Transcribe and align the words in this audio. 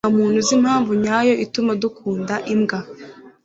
Ntamuntu 0.03 0.37
uzi 0.41 0.53
impamvu 0.59 0.91
nyayo 1.03 1.33
ituma 1.45 1.71
dukunda 1.81 2.35
imbwa. 2.53 2.79